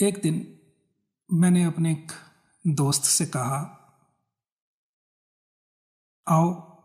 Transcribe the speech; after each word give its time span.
एक 0.00 0.22
दिन 0.22 0.60
मैंने 1.32 1.64
अपने 1.64 1.92
एक 1.92 2.12
दोस्त 2.66 3.02
से 3.02 3.26
कहा, 3.26 3.80
आओ, 6.28 6.76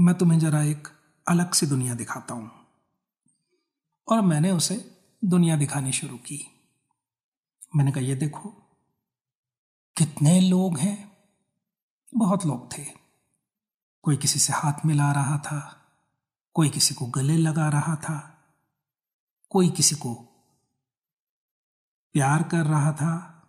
मैं 0.00 0.14
तुम्हें 0.14 0.38
जरा 0.38 0.62
एक 0.62 0.88
अलग 1.28 1.52
सी 1.52 1.66
दुनिया 1.66 1.94
दिखाता 1.94 2.34
हूँ। 2.34 2.50
और 4.08 4.20
मैंने 4.20 4.50
उसे 4.50 5.02
दुनिया 5.24 5.56
दिखानी 5.56 5.92
शुरू 5.92 6.16
की। 6.16 6.46
मैंने 7.76 7.92
कहा, 7.92 8.00
ये 8.00 8.14
देखो, 8.14 8.48
कितने 9.96 10.40
लोग 10.40 10.78
हैं। 10.78 11.16
बहुत 12.14 12.46
लोग 12.46 12.78
थे। 12.78 12.84
कोई 14.02 14.16
किसी 14.16 14.38
से 14.38 14.52
हाथ 14.52 14.86
मिला 14.86 15.12
रहा 15.12 15.38
था, 15.38 15.82
कोई 16.54 16.70
किसी 16.70 16.94
को 16.94 17.06
गले 17.06 17.36
लगा 17.36 17.68
रहा 17.68 17.96
था, 17.96 18.44
कोई 19.50 19.70
किसी 19.70 19.94
को 19.94 20.30
प्यार 22.14 22.42
कर 22.42 22.66
रहा 22.66 22.92
था। 22.92 23.42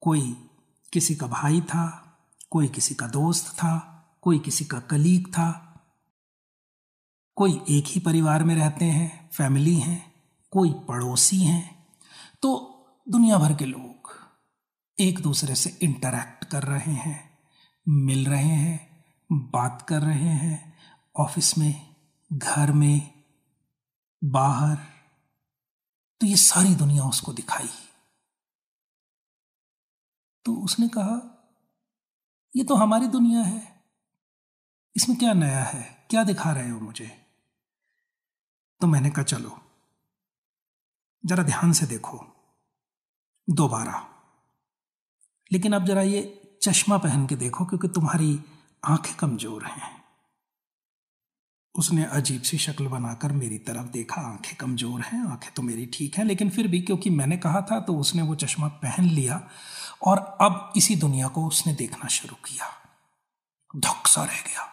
कोई 0.00 0.50
किसी 0.92 1.16
का 1.16 1.26
भाई 1.26 1.60
था, 1.60 2.16
कोई 2.50 2.68
किसी 2.68 2.94
का 2.94 3.06
दोस्त 3.06 3.54
था, 3.54 4.04
कोई 4.22 4.38
किसी 4.38 4.64
का 4.64 4.80
कलीग 4.80 5.26
था। 5.26 5.64
कोई 7.36 7.64
एक 7.68 7.84
ही 7.86 8.00
परिवार 8.00 8.44
में 8.44 8.54
रहते 8.54 8.84
हैं, 8.84 9.30
फैमिली 9.30 9.74
हैं, 9.74 10.14
कोई 10.50 10.70
पड़ोसी 10.72 11.38
हैं। 11.42 11.86
तो 12.42 12.74
दुनिया 13.08 13.38
भर 13.38 13.54
के 13.54 13.64
लोग 13.64 14.10
एक 15.00 15.20
दूसरे 15.20 15.54
से 15.54 15.78
इंटरैक्ट 15.82 16.44
कर 16.44 16.62
रहे 16.62 16.92
हैं, 16.92 17.38
मिल 17.88 18.26
रहे 18.26 18.54
हैं, 18.56 19.04
बात 19.32 19.86
कर 19.88 20.02
रहे 20.02 20.28
हैं, 20.28 20.78
ऑफ़िस 21.16 21.58
में, 21.58 21.94
घर 22.32 22.72
में, 22.72 23.24
बाहर। 24.24 24.97
तो 26.20 26.26
ये 26.26 26.36
सारी 26.36 26.74
दुनिया 26.74 27.04
उसको 27.04 27.32
दिखाई। 27.32 27.68
तो 30.44 30.54
उसने 30.54 30.88
कहा, 30.88 31.34
ये 32.56 32.64
तो 32.64 32.74
हमारी 32.74 33.06
दुनिया 33.06 33.40
है। 33.40 33.84
इसमें 34.96 35.18
क्या 35.18 35.32
नया 35.32 35.64
है? 35.64 36.06
क्या 36.10 36.24
दिखा 36.24 36.52
रहे 36.52 36.70
हो 36.70 36.80
मुझे? 36.80 37.26
तो 38.80 38.86
मैंने 38.86 39.10
कहा, 39.10 39.22
चलो, 39.22 39.60
जरा 41.26 41.42
ध्यान 41.42 41.72
से 41.72 41.86
देखो, 41.86 42.26
दोबारा। 43.50 44.08
लेकिन 45.52 45.72
अब 45.72 45.84
जरा 45.84 46.02
ये 46.02 46.44
चश्मा 46.62 46.98
पहन 46.98 47.26
के 47.26 47.36
देखो, 47.36 47.64
क्योंकि 47.64 47.88
तुम्हारी 47.88 48.44
आँखें 48.84 49.16
कमज़ोर 49.16 49.64
हैं। 49.64 49.97
उसने 51.78 52.04
अजीब 52.04 52.42
सी 52.42 52.58
शक्ल 52.58 52.86
बनाकर 52.86 53.32
मेरी 53.32 53.58
तरफ़ 53.58 53.86
देखा। 53.88 54.20
आँखें 54.22 54.54
कमज़ोर 54.56 55.00
हैं, 55.00 55.20
आँखें 55.26 55.50
तो 55.54 55.62
मेरी 55.62 55.86
ठीक 55.86 56.16
हैं, 56.18 56.24
लेकिन 56.24 56.50
फिर 56.50 56.66
भी 56.68 56.80
क्योंकि 56.80 57.10
मैंने 57.10 57.36
कहा 57.36 57.60
था 57.60 57.80
तो 57.80 57.96
उसने 57.96 58.22
वो 58.22 58.34
चश्मा 58.34 58.68
पहन 58.82 59.04
लिया 59.04 59.40
और 60.02 60.18
अब 60.40 60.72
इसी 60.76 60.96
दुनिया 60.96 61.28
को 61.28 61.46
उसने 61.46 61.72
देखना 61.74 62.08
शुरू 62.08 62.36
किया। 62.46 62.66
धक 63.76 64.06
सा 64.06 64.24
रह 64.24 64.40
गया। 64.42 64.66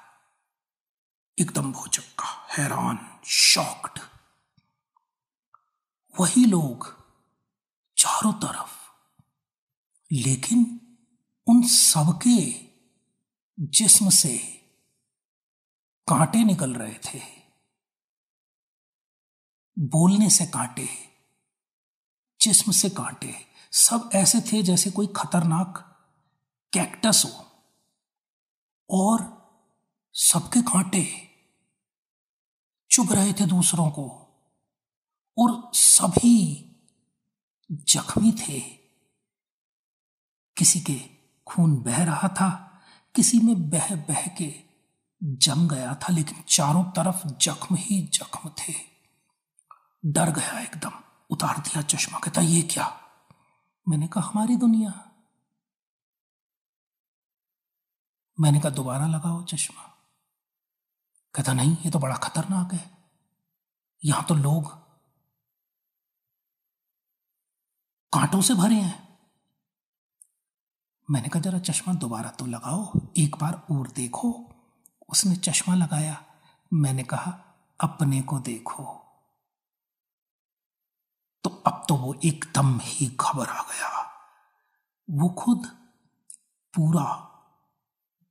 एकदम 1.38 1.72
भोचक्का, 1.72 2.28
हैरान, 2.58 3.00
शॉक्ड। 3.26 4.00
वही 6.16 6.46
लोग 6.46 6.88
चारों 7.98 8.34
तरफ़, 8.34 8.74
लेकिन 10.12 10.80
उन 11.48 11.62
सबके 11.64 12.40
जिस्म 13.74 14.10
से 14.12 14.55
कांटे 16.08 16.44
निकल 16.44 16.74
रहे 16.74 16.94
थे। 16.94 17.22
बोलने 19.80 20.30
से 20.30 20.46
कांटे, 20.46 20.90
जिस्म 22.42 22.72
से 22.72 22.90
कांटे, 22.90 23.36
सब 23.72 24.10
ऐसे 24.14 24.42
थे 24.42 24.64
जैसे 24.64 24.92
कोई 24.92 25.08
खतरनाक 25.08 25.78
कैक्टस 26.74 27.24
हो। 27.26 27.52
और 28.90 29.46
सबके 30.14 30.62
कांटे 30.62 31.30
चुभ 32.92 33.14
रहे 33.14 33.34
थे 33.34 33.46
दूसरों 33.46 33.92
को, 33.92 34.28
और 35.38 35.72
सभी 35.74 36.66
जख्मी 37.72 38.32
थे। 38.32 38.60
किसी 40.58 40.82
के 40.82 41.00
खून 41.48 41.84
बह 41.84 42.04
रहा 42.04 42.28
था, 42.28 42.82
किसी 43.16 43.40
में 43.40 43.70
बह 43.70 43.96
बह 43.96 44.28
के 44.28 44.65
जम 45.24 45.68
गया 45.68 45.96
था, 45.96 46.14
लेकिन 46.14 46.44
चारों 46.50 46.84
तरफ़ 46.84 47.28
जख्म 47.28 47.76
ही 47.76 48.08
जख्म 48.08 48.50
थे। 48.50 48.74
डर 50.06 50.32
गया 50.32 50.60
एकदम, 50.60 50.92
उतार 51.30 51.58
दिया 51.58 51.82
चश्मा, 51.82 52.20
कहता, 52.20 52.42
ये 52.42 52.62
क्या? 52.62 53.02
मैंने 53.90 54.08
कहा, 54.08 54.30
हमारी 54.30 54.56
दुनिया। 54.56 55.12
मैंने 58.40 58.60
कहा, 58.60 58.70
दोबारा 58.70 59.08
लगाओ 59.08 59.44
चश्मा। 59.44 59.82
कहता, 61.36 61.54
नहीं, 61.54 61.72
ये 61.72 61.92
तो 61.92 62.00
बड़ा 62.00 62.16
खतरनाक 62.16 62.74
है। 62.74 62.98
यहाँ 64.06 64.24
तो 64.24 64.36
लोग 64.36 64.72
कांटों 68.14 68.42
से 68.42 68.54
भरे 68.54 68.76
हैं। 68.76 69.20
मैंने 71.12 71.30
कहा, 71.30 71.40
जरा 71.40 71.60
चश्मा 71.60 71.94
दोबारा 71.94 72.30
तो 72.30 72.46
लगाओ, 72.46 73.00
एक 73.18 73.36
बार 73.36 73.68
और 73.72 73.92
देखो। 73.92 74.52
उसने 75.10 75.36
चश्मा 75.36 75.76
लगाया। 75.76 76.26
मैंने 76.74 77.04
कहा, 77.04 77.32
अपने 77.80 78.22
को 78.22 78.40
देखो। 78.40 79.02
तो 81.44 81.50
अब 81.50 81.86
तो 81.90 81.96
वो 81.96 82.14
एकदम 82.26 82.80
ही 82.84 83.08
घबरा 83.08 83.62
गया। 83.62 84.02
वो 85.10 85.30
खुद 85.30 85.68
पूरा 86.74 87.04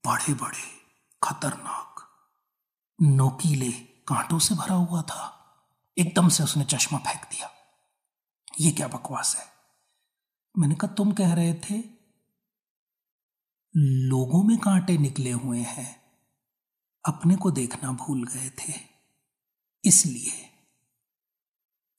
बड़े 0.06 0.34
बड़े 0.34 0.80
खतरनाक, 1.22 1.94
नोकीले 3.02 3.72
कांटों 4.08 4.38
से 4.38 4.54
भरा 4.54 4.74
हुआ 4.74 5.02
था। 5.02 5.30
एकदम 5.98 6.28
से 6.28 6.44
उसने 6.44 6.64
चश्मा 6.64 6.98
फेंक 6.98 7.24
दिया। 7.24 7.50
ये 8.60 8.70
क्या 8.70 8.88
बकवास 8.88 9.36
है? 9.36 9.46
मैंने 10.58 10.74
कहा, 10.74 10.94
तुम 10.94 11.12
कह 11.12 11.34
रहे 11.34 11.54
थे, 11.54 11.78
लोगों 14.06 14.42
में 14.42 14.58
कांटे 14.58 14.98
निकले 14.98 15.32
हुए 15.32 15.60
हैं। 15.60 16.03
अपने 17.06 17.36
को 17.36 17.50
देखना 17.50 17.92
भूल 17.92 18.26
गए 18.26 18.50
थे। 18.50 18.72
इसलिए 19.84 20.50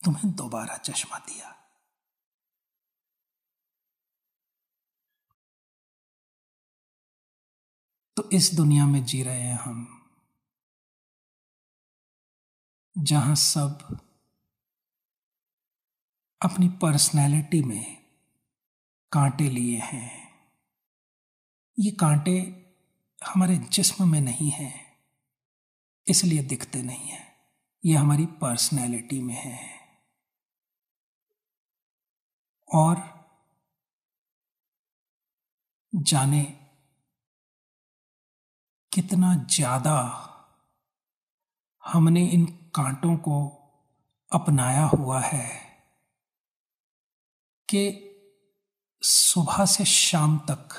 तुम्हें 0.04 0.36
दोबारा 0.36 0.78
चश्मा 0.78 1.20
दिया। 1.20 1.52
तो 8.18 8.30
इस 8.30 8.54
दुनिया 8.54 8.86
में 8.86 9.06
जी 9.06 9.24
रहे 9.24 9.42
हैं 9.42 9.60
हम, 9.60 10.10
जहाँ 12.98 13.36
सब 13.36 14.00
अपनी 16.42 16.70
पर्सनैलिटी 16.70 17.62
में 17.62 18.06
कांटे 19.12 19.50
लिए 19.50 19.80
हैं। 19.80 20.36
ये 21.80 21.92
कांटे 21.92 22.40
हमारे 23.26 23.58
जिस्म 23.58 24.12
में 24.12 24.22
नहीं 24.22 24.52
हैं। 24.52 24.84
इसलिए 26.08 26.44
दिखते 26.44 26.82
नहीं 26.82 27.08
हैं। 27.08 27.36
ये 27.84 27.96
हमारी 27.96 28.26
पर्सनैलिटी 28.26 29.22
में 29.22 29.34
है। 29.34 29.60
और 32.70 33.04
जाने 35.96 36.44
कितना 38.92 39.34
ज़्यादा 39.50 39.98
हमने 41.84 42.26
इन 42.28 42.46
कांटों 42.46 43.16
को 43.18 43.36
अपनाया 44.32 44.84
हुआ 44.84 45.22
है 45.22 45.47
कि 47.70 47.84
सुबह 49.02 49.66
से 49.66 49.85
शाम 49.85 50.38
तक 50.38 50.70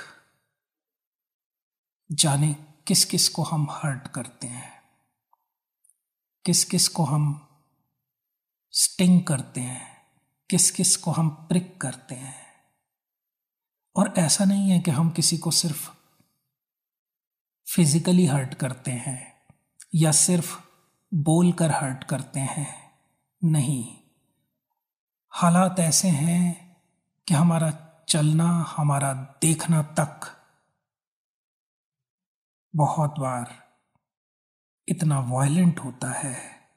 जाने 2.10 2.56
किस 2.86 3.04
किस 3.04 3.28
को 3.28 3.42
हम 3.42 3.66
हर्ट 3.70 4.08
करते 4.08 4.46
हैं। 4.46 4.75
किस 6.46 6.64
किस 6.64 6.88
को 6.88 7.04
हम 7.04 7.48
स्टिंग 8.70 9.24
करते 9.24 9.60
हैं, 9.60 10.02
किस 10.50 10.70
किस 10.70 10.96
को 10.96 11.10
हम 11.10 11.28
प्रिक 11.28 11.80
करते 11.80 12.14
हैं। 12.14 12.46
और 13.96 14.14
ऐसा 14.18 14.44
नहीं 14.44 14.70
है 14.70 14.80
कि 14.80 14.90
हम 14.90 15.10
किसी 15.10 15.38
को 15.38 15.50
सिर्फ़ 15.50 15.90
फिजिकली 17.74 18.26
हर्ट 18.26 18.54
करते 18.54 18.90
हैं 18.90 19.46
या 19.94 20.12
सिर्फ़ 20.12 20.60
बोलकर 21.14 21.70
हर्ट 21.70 22.04
करते 22.04 22.40
हैं, 22.40 22.98
नहीं। 23.44 23.98
हालात 25.30 25.80
ऐसे 25.80 26.08
हैं 26.08 26.76
कि 27.28 27.34
हमारा 27.34 27.98
चलना, 28.08 28.74
हमारा 28.76 29.12
देखना 29.14 29.82
तक 29.82 30.20
बहुत 32.76 33.14
बार 33.18 33.65
इतना 34.88 35.20
वायलेंट 35.20 35.78
होता 35.78 36.12
है। 36.12 36.68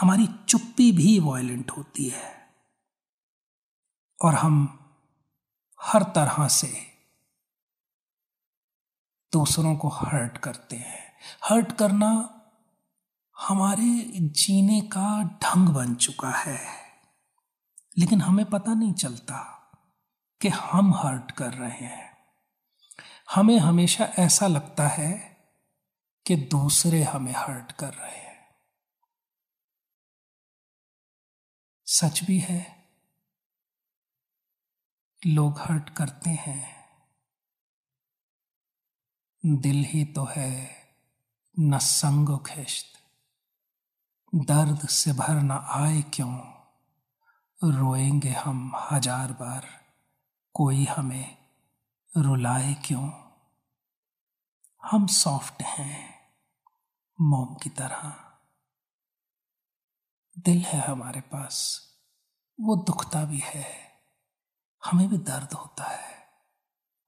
हमारी 0.00 0.28
चुप्पी 0.48 0.92
भी 0.92 1.18
वायलेंट 1.18 1.70
होती 1.70 2.08
है। 2.08 2.54
और 4.24 4.34
हम 4.34 4.78
हर 5.82 6.02
तरह 6.02 6.48
से 6.48 6.86
दूसरों 9.32 9.76
को 9.76 9.88
हर्ट 9.88 10.38
करते 10.38 10.76
हैं। 10.76 11.18
हर्ट 11.44 11.72
करना 11.72 12.40
हमारे 13.38 14.12
जीने 14.16 14.80
का 14.80 15.22
ढंग 15.22 15.68
बन 15.68 15.94
चुका 15.94 16.30
है। 16.30 16.66
लेकिन 17.98 18.20
हमें 18.20 18.46
पता 18.46 18.74
नहीं 18.74 18.92
चलता 18.92 19.38
कि 20.40 20.48
हम 20.48 20.94
हर्ट 20.94 21.30
कर 21.30 21.52
रहे 21.54 21.86
हैं। 21.86 22.16
हमें 23.34 23.58
हमेशा 23.58 24.04
ऐसा 24.04 24.46
लगता 24.46 24.88
है 24.88 25.31
कि 26.26 26.36
दूसरे 26.36 27.02
हमें 27.02 27.34
हर्ट 27.36 27.72
कर 27.72 27.94
रहे 27.94 28.16
हैं। 28.16 28.56
सच 31.86 32.24
भी 32.24 32.38
है, 32.38 32.88
लोग 35.26 35.58
हर्ट 35.58 35.90
करते 35.90 36.30
हैं। 36.30 36.82
दिल 39.46 39.84
ही 39.84 40.04
तो 40.04 40.24
है, 40.24 40.70
न 41.60 41.78
संग 41.78 42.46
खिश्त। 42.46 42.86
दर्द 44.34 44.88
से 44.88 45.12
भर 45.12 45.34
न 45.34 45.50
आए 45.50 46.02
क्यों? 46.02 46.38
रोएँगे 47.64 48.30
हम 48.30 48.72
हज़ार 48.90 49.32
बार, 49.32 49.94
कोई 50.54 50.84
हमें 50.84 51.38
रुलाए 52.16 52.74
क्यों? 52.74 53.10
हम 54.90 55.06
सॉफ्ट 55.06 55.62
हैं। 55.62 56.11
मोम 57.20 57.54
की 57.54 57.70
तरह। 57.70 58.28
दिल 60.38 60.62
है 60.62 60.80
हमारे 60.80 61.20
पास, 61.20 61.88
वो 62.60 62.76
दुखता 62.76 63.24
भी 63.24 63.38
है, 63.38 63.92
हमें 64.84 65.08
भी 65.08 65.18
दर्द 65.18 65.52
होता 65.52 65.84
है, 65.84 66.28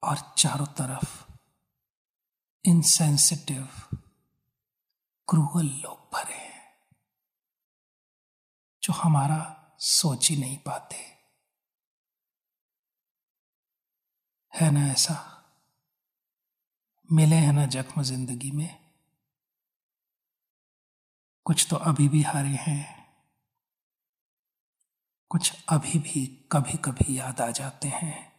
और 0.03 0.35
चारों 0.37 0.65
तरफ़ 0.65 1.31
इनसेंसिटिव 2.65 3.65
क्रूअल 5.29 5.65
लोग 5.65 6.09
भरे 6.13 6.33
हैं, 6.33 6.77
जो 8.83 8.93
हमारा 8.93 9.61
सोच 9.79 10.29
ही 10.29 10.37
नहीं 10.37 10.57
पाते। 10.57 10.95
है 14.55 14.71
ना 14.71 14.87
ऐसा? 14.87 15.31
मिले 17.11 17.35
हैं 17.35 17.53
ना 17.53 17.65
जख्म 17.65 18.03
ज़िंदगी 18.03 18.51
में? 18.51 18.84
कुछ 21.45 21.67
तो 21.69 21.75
अभी 21.75 22.07
भी 22.09 22.21
हारे 22.21 22.49
हैं। 22.49 22.83
कुछ 25.31 25.65
अभी 25.69 25.99
भी 25.99 26.25
कभी 26.51 26.77
कभी 26.77 27.17
याद 27.19 27.41
आ 27.41 27.49
जाते 27.51 27.87
हैं 27.87 28.33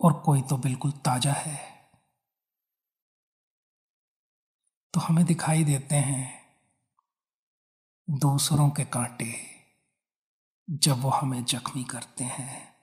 और 0.00 0.12
कोई 0.12 0.42
तो 0.42 0.56
बिल्कुल 0.56 0.90
ताज़ा 0.90 1.32
है। 1.32 1.56
तो 4.94 5.00
हमें 5.00 5.24
दिखाई 5.24 5.64
देते 5.64 5.96
हैं 5.96 6.26
दूसरों 8.10 8.70
के 8.70 8.84
कांटे 8.84 9.32
जब 10.70 11.00
वो 11.00 11.10
हमें 11.10 11.44
जख्मी 11.44 11.84
करते 11.84 12.24
हैं 12.24 12.74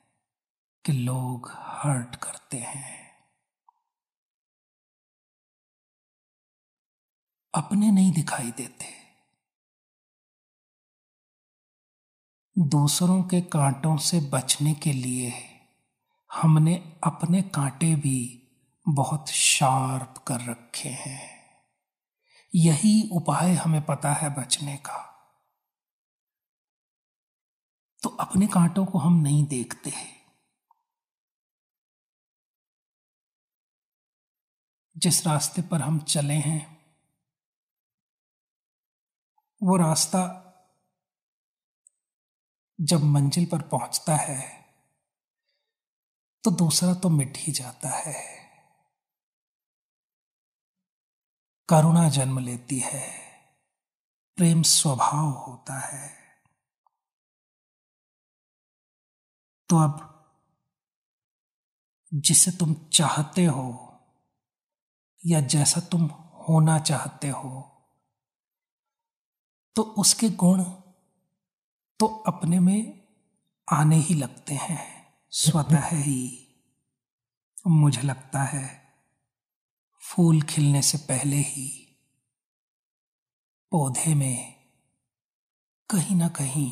कि 0.85 0.91
लोग 0.91 1.49
हर्ट 1.53 2.15
करते 2.15 2.57
हैं। 2.57 2.93
अपने 7.53 7.91
नहीं 7.91 8.11
दिखाई 8.13 8.51
देते। 8.51 9.04
दूसरों 12.57 13.23
के 13.23 13.41
कांटों 13.41 13.97
से 13.97 14.19
बचने 14.19 14.73
के 14.73 14.93
लिए 14.93 15.33
हमने 16.31 16.99
अपने 17.03 17.41
कांटे 17.41 17.95
भी 17.95 18.47
बहुत 18.87 19.27
शार्प 19.27 20.23
कर 20.27 20.41
रखे 20.41 20.89
हैं। 20.89 21.45
यही 22.55 23.09
उपाय 23.11 23.53
हमें 23.53 23.85
पता 23.85 24.13
है 24.13 24.35
बचने 24.35 24.77
का। 24.77 25.05
तो 28.03 28.09
अपने 28.09 28.47
कांटों 28.47 28.85
को 28.85 28.97
हम 28.97 29.13
नहीं 29.13 29.47
देखते 29.47 29.89
हैं। 29.89 30.15
जिस 34.97 35.27
रास्ते 35.27 35.61
पर 35.61 35.81
हम 35.81 35.99
चले 35.99 36.33
हैं, 36.33 36.85
वो 39.63 39.77
रास्ता 39.77 40.41
जब 42.79 43.03
मंजिल 43.03 43.45
पर 43.45 43.61
पहुँचता 43.61 44.15
है 44.15 44.39
तो 46.43 46.51
दूसरा 46.51 46.93
तो 46.93 47.09
मिट 47.09 47.37
ही 47.37 47.51
जाता 47.53 47.89
है। 47.89 48.23
करुणा 51.69 52.09
जन्म 52.09 52.39
लेती 52.39 52.79
है, 52.79 53.07
प्रेम 54.37 54.61
स्वभाव 54.61 55.29
होता 55.29 55.79
है। 55.79 56.09
तो 59.69 59.77
अब 59.77 60.11
जिसे 62.13 62.51
तुम 62.51 62.73
चाहते 62.93 63.45
हो, 63.45 63.67
या 65.25 65.41
जैसा 65.41 65.81
तुम 65.81 66.05
होना 66.49 66.79
चाहते 66.79 67.29
हो 67.29 67.61
तो 69.75 69.81
उसके 69.81 70.29
गुण 70.29 70.63
तो 71.99 72.05
अपने 72.05 72.59
में 72.59 73.07
आने 73.71 73.95
ही 73.95 74.15
लगते 74.15 74.53
हैं, 74.53 75.13
स्वतः 75.29 75.87
ही। 75.87 76.41
मुझे 77.67 78.01
लगता 78.01 78.43
है, 78.43 78.93
फूल 80.01 80.41
खिलने 80.41 80.81
से 80.81 80.97
पहले 80.97 81.35
ही 81.35 81.81
पौधे 83.71 84.15
में 84.15 84.55
कहीं 85.89 86.15
ना 86.15 86.27
कहीं 86.27 86.71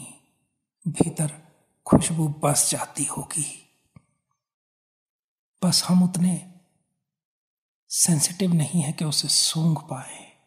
भीतर 0.88 1.42
खुशबू 1.86 2.28
बस 2.28 2.72
जाती 2.72 3.04
होगी। 3.04 3.70
बस 5.64 5.84
हम 5.84 6.04
उतने 6.04 6.62
सेंसिटिव 7.90 8.54
नहीं 8.54 8.82
है 8.82 8.94
कि 8.94 9.06
उसे 9.06 9.28
सूंघ 9.28 9.78
पाए, 9.80 10.38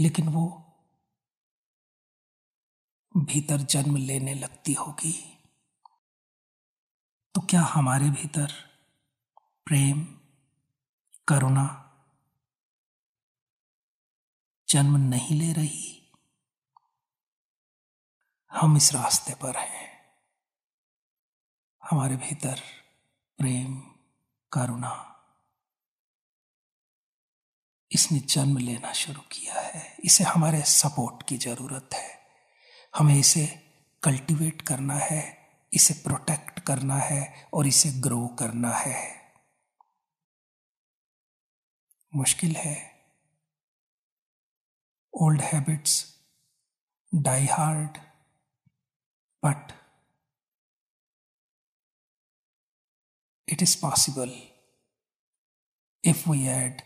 लेकिन 0.00 0.28
वो 0.28 0.69
भीतर 3.16 3.56
जन्म 3.56 3.96
लेने 3.96 4.34
लगती 4.34 4.72
होगी। 4.72 5.38
तो 7.34 7.40
क्या 7.40 7.62
हमारे 7.62 8.10
भीतर 8.10 8.52
प्रेम, 9.66 10.04
करुणा 11.28 11.86
जन्म 14.68 14.96
नहीं 14.96 15.40
ले 15.40 15.52
रही? 15.52 16.12
हम 18.50 18.76
इस 18.76 18.92
रास्ते 18.94 19.34
पर 19.34 19.56
हैं। 19.56 20.14
हमारे 21.90 22.16
भीतर 22.16 22.60
प्रेम, 23.38 23.80
करुणा 24.52 25.06
इसने 27.92 28.18
जन्म 28.18 28.58
लेना 28.58 28.92
शुरू 28.92 29.20
किया 29.20 29.60
है। 29.60 29.96
इसे 30.04 30.24
हमारे 30.24 30.62
सपोर्ट 30.62 31.28
की 31.28 31.36
ज़रूरत 31.36 31.90
है। 31.94 32.19
हमें 32.94 33.18
इसे 33.18 33.46
कल्टीवेट 34.02 34.62
करना 34.62 34.94
है, 34.94 35.22
इसे 35.72 35.94
प्रोटेक्ट 35.94 36.60
करना 36.60 36.96
है 36.96 37.48
और 37.54 37.66
इसे 37.66 37.90
ग्रो 38.00 38.26
करना 38.38 38.70
है। 38.70 38.98
मुश्किल 42.12 42.56
है। 42.56 42.76
Old 45.14 45.40
habits 45.40 45.94
die 47.12 47.46
hard 47.46 47.98
but 49.42 49.72
it 53.48 53.62
is 53.62 53.76
possible 53.82 54.32
if 56.04 56.28
we 56.30 56.46
add 56.48 56.82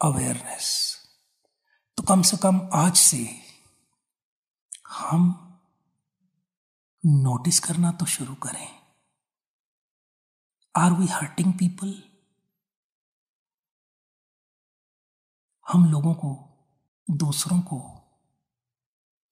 awareness 0.00 0.68
तो 1.98 2.02
कम 2.02 2.22
से 2.22 2.36
कम 2.36 2.60
आज 2.74 2.96
से 2.96 3.24
हम 4.94 5.40
नोटिस 7.06 7.60
करना 7.60 7.92
तो 7.92 8.06
शुरू 8.06 8.34
करें। 8.34 8.82
आर 10.76 10.92
वी 10.92 11.06
हर्टिंग 11.06 11.54
पीपल 11.54 12.10
हम 15.72 15.84
लोगों 15.84 16.14
को, 16.14 16.48
दूसरों 17.10 17.60
को 17.60 17.80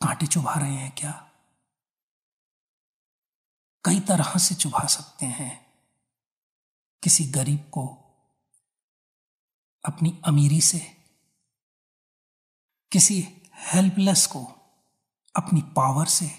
कांटे 0.03 0.27
चुभा 0.27 0.55
रहे 0.55 0.75
हैं 0.75 0.95
क्या? 0.99 1.31
कई 3.85 4.01
तरह 4.01 4.39
से 4.39 4.55
चुभा 4.55 4.87
सकते 4.87 5.27
हैं। 5.27 5.73
किसी 7.03 7.25
गरीब 7.25 7.71
को 7.71 7.87
अपनी 9.85 10.23
अमीरी 10.27 10.61
से, 10.61 10.79
किसी 12.93 13.43
हेल्पलेस 13.55 14.27
को 14.27 14.62
अपनी 15.37 15.63
पावर 15.63 16.07
से 16.07 16.31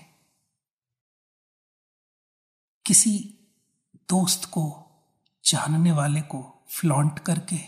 किसी 2.86 3.40
दोस्त 4.10 4.46
को, 4.46 4.84
जानने 5.46 5.92
वाले 5.92 6.22
को 6.22 6.66
फ्लॉन्ट 6.72 7.20
करके, 7.20 7.60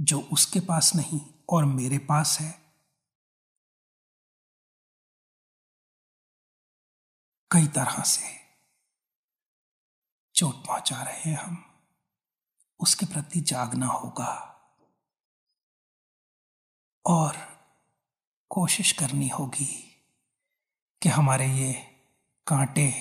जो 0.00 0.20
उसके 0.20 0.60
पास 0.60 0.94
नहीं 0.94 1.20
और 1.48 1.64
मेरे 1.64 1.98
पास 1.98 2.40
है, 2.40 2.60
कई 7.50 7.66
तरह 7.66 8.02
से 8.02 8.40
चोट 10.34 10.66
पहुँचा 10.66 11.02
रहे 11.02 11.30
हैं 11.30 11.38
हम। 11.38 11.64
उसके 12.80 13.06
प्रति 13.06 13.40
जागना 13.40 13.86
होगा 13.86 14.46
और 17.06 17.36
कोशिश 18.48 18.92
करनी 18.92 19.28
होगी 19.28 19.89
कि 21.02 21.08
हमारे 21.08 21.46
ये 21.46 21.72
कांटे, 22.46 22.94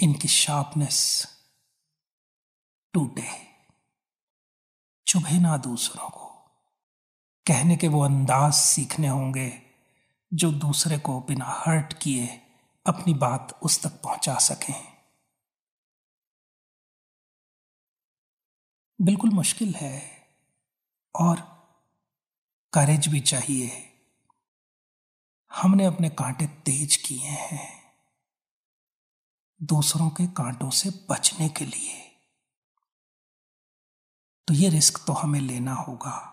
इनकी 0.00 0.28
शार्पनेस 0.28 1.26
टूटे। 2.92 3.46
चुभे 5.06 5.38
ना 5.38 5.56
दूसरों 5.56 6.10
को। 6.10 6.26
कहने 7.46 7.76
के 7.76 7.88
वो 7.88 8.04
अंदाज 8.04 8.54
सीखने 8.54 9.08
होंगे 9.08 9.62
जो 10.34 10.52
दूसरे 10.52 10.98
को 10.98 11.20
बिना 11.20 11.44
हर्ट 11.44 11.92
किए 11.92 12.26
अपनी 12.86 13.14
बात 13.14 13.60
उस 13.62 13.82
तक 13.82 14.02
पहुँचा 14.02 14.34
सकें। 14.34 15.02
बिल्कुल 19.00 19.30
मुश्किल 19.30 19.74
है 19.74 20.26
और 21.14 21.40
करेज 22.72 23.08
भी 23.08 23.20
चाहिए। 23.20 23.91
हमने 25.56 25.84
अपने 25.84 26.08
कांटे 26.08 26.46
तेज 26.46 26.96
किए 26.96 27.28
हैं। 27.28 27.82
दूसरों 29.62 30.10
के 30.10 30.26
कांटों 30.26 30.70
से 30.70 30.90
बचने 31.10 31.48
के 31.48 31.64
लिए। 31.64 32.20
तो 34.48 34.54
ये 34.54 34.68
रिस्क 34.68 35.04
तो 35.06 35.12
हमें 35.12 35.40
लेना 35.40 35.74
होगा। 35.74 36.28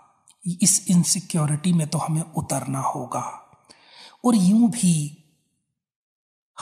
इस 0.62 0.86
इनसिक्योरिटी 0.90 1.74
में 1.74 1.88
तो 1.88 1.98
हमें 1.98 2.22
उतरना 2.22 2.80
होगा। 2.80 3.46
और 4.26 4.36
यूँ 4.36 4.70
भी 4.70 5.16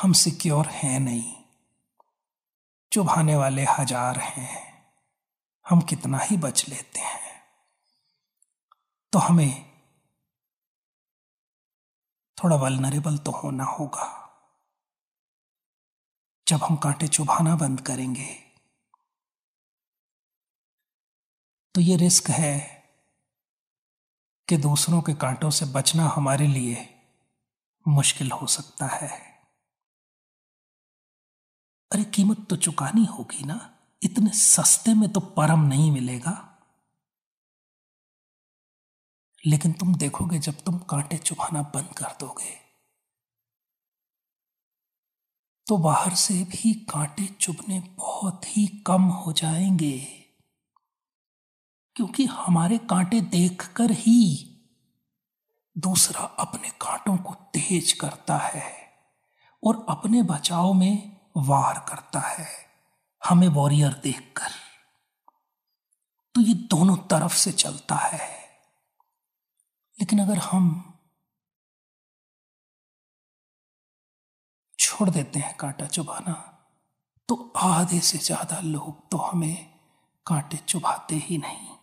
हम 0.01 0.13
सिक्योर 0.13 0.67
हैं 0.67 0.99
नहीं। 0.99 1.33
चुभाने 2.91 3.35
वाले 3.35 3.63
हज़ार 3.63 4.19
हैं। 4.19 4.67
हम 5.69 5.81
कितना 5.81 6.17
ही 6.17 6.37
बच 6.37 6.69
लेते 6.69 6.99
हैं। 6.99 7.41
तो 9.13 9.19
हमें 9.19 9.76
थोड़ा 12.43 12.55
वलनरेबल 12.55 13.17
तो 13.17 13.31
होना 13.31 13.63
होगा। 13.63 14.23
जब 16.47 16.59
हम 16.63 16.75
कांटे 16.75 17.07
चुभाना 17.07 17.55
बंद 17.55 17.81
करेंगे 17.81 18.47
तो 21.75 21.81
ये 21.81 21.95
रिस्क 21.95 22.29
है 22.29 22.77
कि 24.49 24.57
दूसरों 24.57 25.01
के 25.01 25.13
कांटों 25.13 25.49
से 25.49 25.65
बचना 25.65 26.03
हमारे 26.03 26.47
लिए 26.47 27.03
मुश्किल 27.87 28.31
हो 28.31 28.47
सकता 28.47 28.85
है। 28.85 29.09
अरे, 31.91 32.03
कीमत 32.03 32.47
तो 32.49 32.55
चुकानी 32.55 33.05
होगी 33.05 33.43
ना? 33.43 33.77
इतने 34.03 34.29
सस्ते 34.29 34.93
में 34.93 35.13
तो 35.13 35.19
परम 35.19 35.59
नहीं 35.59 35.91
मिलेगा। 35.91 36.46
लेकिन 39.47 39.71
तुम 39.71 39.95
देखोगे 39.95 40.39
जब 40.39 40.61
तुम 40.61 40.77
कांटे 40.77 41.17
चुभाना 41.17 41.61
बंद 41.61 41.93
कर 41.97 42.17
दोगे 42.19 42.67
तो 45.67 45.77
बाहर 45.77 46.13
से 46.13 46.33
भी 46.33 46.73
कांटे 46.73 47.25
चुभने 47.25 47.79
बहुत 47.79 48.57
ही 48.57 48.67
कम 48.67 49.01
हो 49.01 49.33
जाएँगे। 49.33 49.99
क्योंकि 51.95 52.25
हमारे 52.25 52.77
कांटे 52.77 53.21
देखकर 53.21 53.91
ही 53.91 54.43
दूसरा 55.77 56.21
अपने 56.21 56.69
कांटों 56.69 57.17
को 57.17 57.33
तेज 57.33 57.93
करता 57.93 58.37
है 58.37 58.73
और 59.63 59.85
अपने 59.89 60.23
बचाव 60.23 60.73
में 60.73 61.17
वार 61.37 61.85
करता 61.89 62.19
है 62.19 62.47
हमें 63.25 63.47
वॉरियर 63.47 63.93
देखकर। 63.93 64.51
तो 66.35 66.41
ये 66.41 66.53
दोनों 66.53 66.97
तरफ़ 66.97 67.35
से 67.35 67.51
चलता 67.51 67.95
है। 67.95 68.36
लेकिन 69.99 70.19
अगर 70.19 70.37
हम 70.37 70.67
छोड़ 74.79 75.09
देते 75.09 75.39
हैं 75.39 75.55
कांटा 75.57 75.87
चुभाना 75.87 76.33
तो 77.29 77.35
आधे 77.57 77.99
से 77.99 78.17
ज़्यादा 78.17 78.59
लोग 78.59 79.09
तो 79.11 79.17
हमें 79.17 79.55
कांटे 80.25 80.57
चुभाते 80.57 81.15
ही 81.15 81.37
नहीं। 81.37 81.75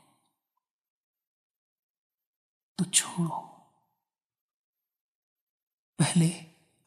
तो 2.79 2.85
छोड़ो। 2.85 3.41
पहले 5.99 6.29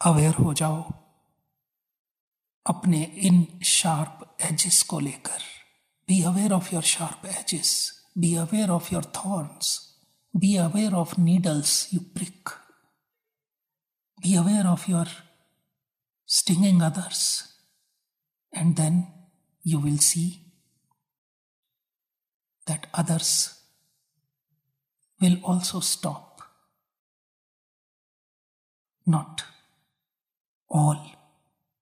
अवेयर 0.01 0.33
हो 0.35 0.53
जाओ 0.53 0.81
अपने 2.65 3.03
इन 3.03 3.45
शार्प 3.65 4.37
एजेस 4.41 4.81
को 4.83 4.99
लेकर। 4.99 5.41
Be 6.07 6.21
aware 6.23 6.53
of 6.53 6.73
your 6.73 6.83
sharp 6.83 7.25
edges 7.25 7.71
be 8.17 8.33
aware 8.35 8.69
of 8.69 8.93
your 8.93 9.05
thorns 9.15 9.75
be 10.36 10.56
aware 10.56 10.94
of 10.94 11.18
needles 11.18 11.88
you 11.94 12.00
prick 12.14 12.48
be 14.22 14.34
aware 14.36 14.66
of 14.66 14.88
your 14.88 15.08
stinging 16.32 16.80
others 16.80 17.22
and 18.52 18.76
then 18.76 18.94
you 19.62 19.78
will 19.78 19.98
see 19.98 20.28
that 22.66 22.86
others 22.94 23.60
will 25.20 25.36
also 25.44 25.80
stop 25.80 26.40
not 29.06 29.44
all 30.70 31.02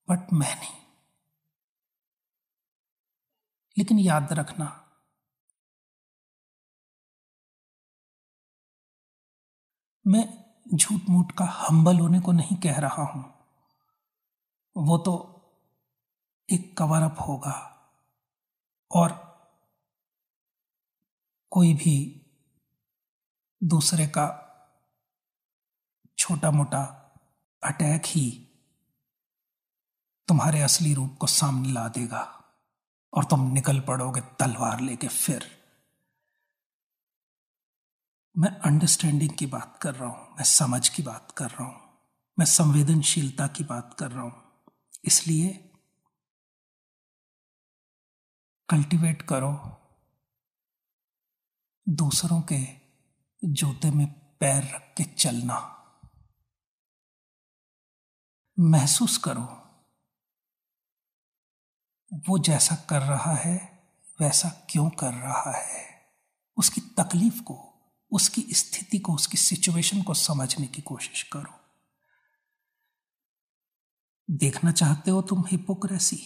but 0.09 0.33
many 0.33 0.77
लेकिन 3.79 3.99
याद 3.99 4.33
रखना 4.33 4.67
मैं 10.08 10.44
झूठ 10.74 11.10
मूठ 11.10 11.32
का 11.32 11.46
humble 11.46 12.00
होने 12.00 12.20
को 12.20 12.32
नहीं 12.32 12.58
कह 12.58 12.80
रहा 12.80 13.04
हूँ। 13.04 13.24
वो 14.76 14.98
तो 14.98 15.14
एक 16.50 16.78
कवर 16.78 17.02
अप 17.02 17.18
होगा 17.20 17.54
और 18.92 19.12
कोई 21.52 21.74
भी 21.74 22.22
दूसरे 23.64 24.08
का 24.08 24.28
छोटा 26.18 26.52
मोटा 26.52 26.84
अटैक 27.64 28.02
ही 28.06 28.42
तुम्हारे 30.28 30.62
असली 30.62 30.94
रूप 30.94 31.18
को 31.20 31.28
सामने 31.28 31.72
ला 31.72 31.88
देगा 31.88 32.44
और 33.14 33.24
तुम 33.24 33.52
निकल 33.52 33.80
पड़ोगे 33.80 34.22
तलवार 34.22 34.80
लेके 34.80 35.08
फिर। 35.08 35.65
मैं 38.36 38.50
अंडरस्टैंडिंग 38.60 39.32
की 39.32 39.46
बात 39.46 39.78
कर 39.82 39.94
रहा 39.96 40.08
हूँ, 40.08 40.36
मैं 40.38 40.44
समझ 40.44 40.88
की 40.90 41.04
बात 41.04 41.32
कर 41.32 41.50
रहा 41.50 41.64
हूँ, 41.64 41.76
मैं 42.38 42.46
संवेदनशीलता 42.46 43.46
की 43.48 43.64
बात 43.64 43.96
कर 44.00 44.12
रहा 44.12 44.24
हूँ। 44.24 44.64
इसलिए 45.06 45.50
कल्टीवेट 48.70 49.22
करो 49.22 49.52
दूसरों 51.88 52.42
के 52.52 52.60
जूते 53.44 53.92
में 53.92 54.08
पैर 54.40 54.64
रख 54.66 54.94
के 54.98 55.04
चलना। 55.04 55.60
महसूस 58.58 59.18
करो, 59.18 59.46
वो 62.30 62.38
जैसा 62.40 62.76
कर 62.90 63.02
रहा 63.02 63.34
है, 63.36 63.56
वैसा 64.20 64.50
क्यों 64.70 64.90
कर 64.90 65.14
रहा 65.14 65.52
है, 65.52 65.86
उसकी 66.58 66.82
तकलीफ़ 67.00 67.42
को 67.44 67.72
उसकी 68.12 68.42
स्थिति 68.52 69.00
को, 69.00 69.14
उसकी 69.14 69.38
सिचुएशन 69.38 70.02
को 70.02 70.14
समझने 70.14 70.68
की 70.68 70.82
कोशिश 70.82 71.24
करो। 71.24 71.54
देखना 74.30 74.72
चाहते 74.72 75.12
हो 75.12 75.22
तुम 75.22 75.44
हिपोक्रेसी 75.52 76.18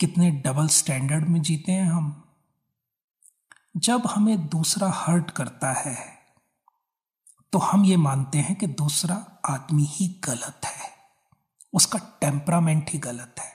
कितने 0.00 0.30
डबल 0.30 0.68
स्टैंडर्ड 0.68 1.28
में 1.28 1.40
जीते 1.42 1.72
हैं 1.72 1.84
हम। 1.84 2.20
जब 3.76 4.06
हमें 4.06 4.46
दूसरा 4.46 4.90
हर्ट 4.90 5.30
करता 5.30 5.72
है 5.72 5.96
तो 7.52 7.58
हम 7.58 7.84
ये 7.84 7.96
मानते 7.96 8.38
हैं 8.38 8.54
कि 8.56 8.66
दूसरा 8.66 9.14
आदमी 9.44 9.84
ही 9.84 10.08
गलत 10.24 10.60
है। 10.64 10.90
उसका 11.72 11.98
टेम्परामेंट 12.20 12.90
ही 12.90 12.98
गलत 12.98 13.34
है। 13.38 13.52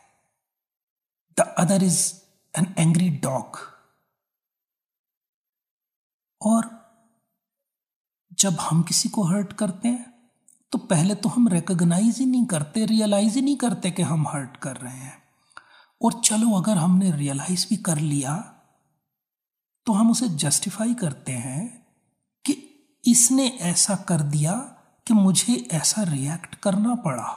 The 1.37 1.53
other 1.57 1.83
is 1.83 2.13
an 2.53 2.73
angry 2.77 3.09
dog 3.09 3.57
और 6.41 6.67
जब 8.39 8.59
हम 8.59 8.81
किसी 8.83 9.09
को 9.09 9.23
हर्ट 9.23 9.53
करते 9.53 9.87
हैं 9.87 10.31
तो 10.71 10.77
पहले 10.77 11.15
तो 11.15 11.29
हम 11.29 11.47
रिकग्नाइज 11.47 12.17
ही 12.17 12.25
नहीं 12.25 12.45
करते 12.45 12.85
रियलाइज़ 12.85 13.35
ही 13.35 13.41
नहीं 13.41 13.57
करते 13.57 13.91
कि 13.91 14.01
हम 14.01 14.27
हर्ट 14.27 14.57
कर 14.57 14.75
रहे 14.77 14.97
हैं। 14.97 15.17
और 16.01 16.13
चलो, 16.13 16.51
अगर 16.57 16.77
हमने 16.77 17.11
रियलाइज़ 17.11 17.67
भी 17.69 17.77
कर 17.77 17.97
लिया 17.97 18.35
तो 19.85 19.93
हम 19.93 20.11
उसे 20.11 20.27
जस्टिफाई 20.29 20.93
करते 20.93 21.31
हैं 21.31 21.87
कि 22.45 22.53
इसने 23.07 23.47
ऐसा 23.47 23.95
कर 23.95 24.21
दिया 24.21 24.53
कि 25.07 25.13
मुझे 25.13 25.67
ऐसा 25.71 26.03
रिएक्ट 26.03 26.55
करना 26.55 26.95
पड़ा। 26.95 27.29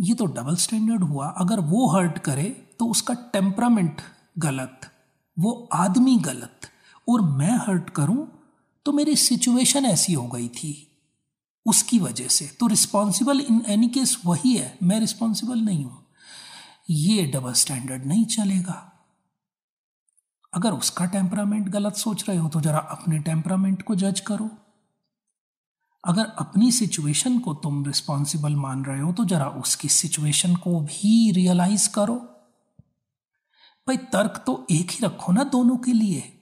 ये 0.00 0.14
तो 0.14 0.26
डबल 0.26 0.56
स्टैंडर्ड 0.56 1.02
हुआ। 1.04 1.28
अगर 1.28 1.60
वो 1.60 1.86
हर्ट 1.88 2.18
करे 2.18 2.44
तो 2.78 2.86
उसका 2.86 3.14
टेम्परामेंट 3.14 4.00
गलत। 4.38 4.91
वो 5.38 5.68
आदमी 5.72 6.16
गलत 6.16 6.60
और 7.08 7.20
मैं 7.20 7.56
हर्ट 7.58 7.90
करूँ 7.90 8.26
तो 8.86 8.92
मेरी 8.92 9.16
सिचुएशन 9.16 9.86
ऐसी 9.86 10.12
हो 10.12 10.26
गई 10.26 10.48
थी। 10.48 10.88
उसकी 11.66 11.98
वजह 11.98 12.28
से। 12.28 12.46
तो 12.60 12.66
रिस्पॉन्सिबल 12.66 13.40
इन 13.40 13.62
एनी 13.68 13.88
केस 13.88 14.16
वही 14.26 14.56
है। 14.56 14.78
मैं 14.82 15.00
रिस्पॉन्सिबल 15.00 15.58
नहीं 15.58 15.84
हूँ। 15.84 16.06
ये 16.90 17.26
डबल 17.26 17.52
स्टैंडर्ड 17.52 18.06
नहीं 18.06 18.24
चलेगा। 18.24 18.88
अगर 20.54 20.72
उसका 20.72 21.04
टेम्परामेंट 21.04 21.68
गलत 21.68 21.94
सोच 21.94 22.28
रहे 22.28 22.38
हो 22.38 22.48
तो 22.48 22.60
जरा 22.60 22.78
अपने 22.78 23.18
टेम्परामेंट 23.18 23.82
को 23.82 23.94
जज 23.94 24.20
करो। 24.20 24.50
अगर 26.04 26.24
अपनी 26.24 26.72
सिचुएशन 26.72 27.38
को 27.38 27.54
तुम 27.54 27.84
रिस्पॉन्सिबल 27.86 28.56
मान 28.56 28.84
रहे 28.84 29.00
हो 29.00 29.12
तो 29.12 29.24
जरा 29.24 29.46
उसकी 29.46 29.88
सिचुएशन 29.88 30.56
को 30.56 30.80
भी 30.80 31.30
रियलाइज़ 31.30 31.88
करो। 31.88 32.31
भाई 33.86 33.96
तर्क 33.96 34.42
तो 34.46 34.66
एक 34.70 34.90
ही 34.90 34.98
रखो 35.02 35.32
ना 35.32 35.44
दोनों 35.44 35.76
के 35.76 35.92
लिए। 35.92 36.38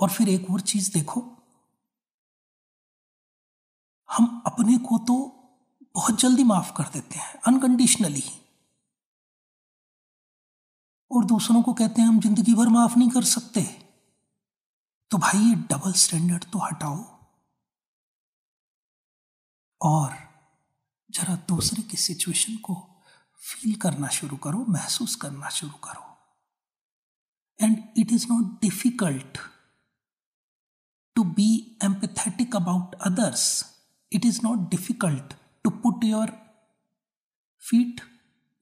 और 0.00 0.10
फिर 0.10 0.28
एक 0.28 0.50
और 0.50 0.60
चीज़ 0.60 0.92
देखो। 0.92 1.20
हम 4.10 4.42
अपने 4.46 4.78
को 4.78 4.98
तो 4.98 5.16
बहुत 5.94 6.20
जल्दी 6.20 6.44
माफ़ 6.44 6.72
कर 6.76 6.84
देते 6.84 7.18
हैं 7.18 7.34
अनकंडीशनली 7.46 8.22
और 11.10 11.24
दूसरों 11.24 11.62
को 11.62 11.72
कहते 11.72 12.00
हैं, 12.02 12.08
हम 12.08 12.20
ज़िंदगी 12.20 12.54
भर 12.54 12.68
माफ़ 12.68 12.98
नहीं 12.98 13.10
कर 13.10 13.24
सकते। 13.24 13.62
तो 15.10 15.18
भाई 15.18 15.38
ये 15.40 15.54
डबल 15.54 15.92
स्टैंडर्ड 15.92 16.44
तो 16.44 16.58
हटाओ। 16.58 16.98
और 19.80 20.16
जरा 21.10 21.34
दूसरे 21.48 21.82
की 21.82 21.96
सिचुएशन 21.96 22.56
को 22.56 22.99
फील 23.42 23.74
करना 23.74 24.08
शुरू 24.08 24.36
करो, 24.36 24.64
महसूस 24.68 25.14
करना 25.16 25.48
शुरू 25.48 25.72
करो। 25.72 26.06
And 27.60 27.78
it 27.96 28.12
is 28.12 28.26
not 28.30 28.60
difficult 28.60 29.38
to 31.16 31.24
be 31.24 31.78
empathetic 31.84 32.56
about 32.56 32.94
others 32.94 33.64
it 34.12 34.24
is 34.24 34.40
not 34.44 34.58
difficult 34.58 35.34
to 35.64 35.70
put 35.70 36.04
your 36.04 36.30
feet 37.62 38.00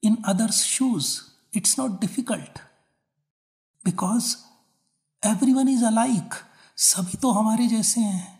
in 0.03 0.23
others 0.27 0.63
shoes 0.63 1.21
it's 1.57 1.79
not 1.79 1.99
difficult 2.01 2.59
because 3.85 4.35
every 5.25 5.53
one 5.53 5.67
is 5.67 5.85
alike 5.85 6.33
सभी 6.77 7.17
तो 7.17 7.31
हमारे 7.31 7.67
जैसे 7.67 8.01
हैं। 8.01 8.39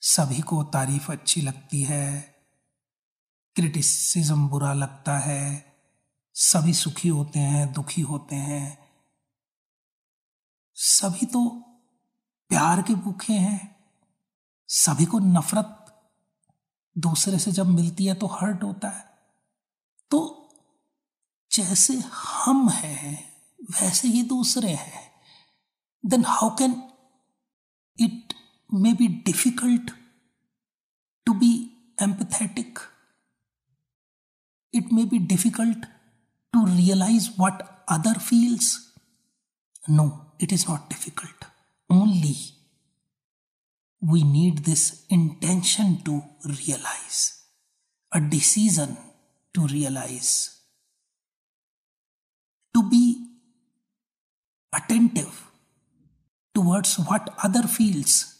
सभी 0.00 0.40
को 0.40 0.62
तारीफ़ 0.62 1.12
अच्छी 1.12 1.40
लगती 1.40 1.82
है। 1.82 2.33
क्रिटिसिज्म 3.56 4.48
बुरा 4.48 4.72
लगता 4.72 5.18
है, 5.18 5.74
सभी 6.36 6.72
सुखी 6.72 7.08
होते 7.08 7.38
हैं, 7.38 7.72
दुखी 7.72 8.00
होते 8.00 8.36
हैं। 8.36 8.78
सभी 10.76 11.26
तो 11.26 11.48
प्यार 12.50 12.82
के 12.82 12.94
भूखे 12.94 13.32
हैं, 13.32 13.76
सभी 14.68 15.04
को 15.04 15.18
नफरत 15.18 15.80
दूसरे 16.96 17.38
से 17.38 17.52
जब 17.52 17.66
मिलती 17.66 18.06
है 18.06 18.14
तो 18.14 18.26
हर्ट 18.26 18.62
होता 18.62 18.88
है। 18.88 19.04
तो 20.10 20.20
जैसे 21.50 21.94
हम 22.14 22.68
हैं, 22.68 23.32
वैसे 23.72 24.08
ही 24.08 24.22
दूसरे 24.22 24.70
हैं 24.70 25.10
then 26.04 26.24
how 26.24 26.56
can 26.56 26.72
it 27.98 28.34
may 28.74 28.92
be 28.92 29.08
difficult 29.26 29.90
to 31.26 31.32
be 31.32 31.52
empathetic 32.02 32.78
it 34.74 34.90
may 34.90 35.04
be 35.04 35.18
difficult 35.18 35.86
to 36.52 36.66
realize 36.66 37.30
what 37.36 37.82
other 37.86 38.14
feels. 38.14 38.92
No, 39.86 40.32
it 40.40 40.52
is 40.52 40.68
not 40.68 40.90
difficult. 40.90 41.44
Only 41.88 42.34
we 44.00 44.24
need 44.24 44.64
this 44.64 45.06
intention 45.08 46.02
to 46.04 46.22
realize, 46.44 47.44
a 48.12 48.20
decision 48.20 48.96
to 49.54 49.66
realize, 49.66 50.60
to 52.74 52.88
be 52.88 53.26
attentive 54.74 55.44
towards 56.54 56.96
what 56.98 57.32
other 57.42 57.62
feels. 57.62 58.32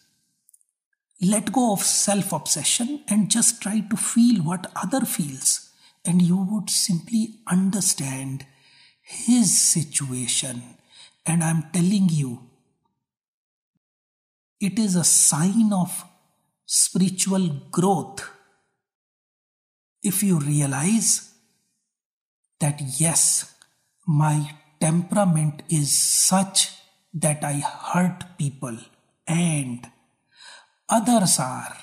Let 1.21 1.53
go 1.53 1.73
of 1.73 1.81
self 1.83 2.33
obsession 2.33 3.05
and 3.09 3.31
just 3.31 3.63
try 3.63 3.81
to 3.81 3.97
feel 3.97 4.43
what 4.43 4.71
other 4.75 5.03
feels 5.07 5.71
and 6.05 6.21
you 6.21 6.37
would 6.37 6.71
simply 6.71 7.37
understand 7.47 8.47
his 9.03 9.61
situation. 9.61 10.63
And 11.27 11.43
I'm 11.43 11.65
telling 11.73 12.09
you, 12.11 12.41
it 14.61 14.79
is 14.79 14.97
a 14.97 15.05
sign 15.05 15.73
of 15.73 16.05
spiritual 16.67 17.49
growth 17.71 18.29
if 20.03 20.23
you 20.23 20.39
realize 20.39 21.33
that 22.61 22.81
yes, 22.99 23.55
my 24.07 24.51
temperament 24.81 25.63
is 25.69 25.93
such 25.93 26.71
that 27.15 27.43
I 27.43 27.55
hurt 27.55 28.37
people 28.39 28.77
and 29.27 29.91
others 30.89 31.39
are 31.39 31.77